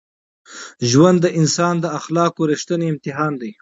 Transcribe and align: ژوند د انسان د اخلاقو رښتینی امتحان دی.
ژوند 0.89 1.17
د 1.21 1.27
انسان 1.39 1.75
د 1.81 1.85
اخلاقو 1.99 2.47
رښتینی 2.51 2.87
امتحان 2.93 3.33
دی. 3.41 3.51